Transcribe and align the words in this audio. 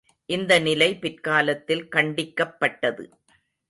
இந்த 0.29 0.59
நிலை 0.59 0.87
பிற்காலத்தில் 0.95 1.87
கண்டிக்கப்பட்டது. 1.95 3.05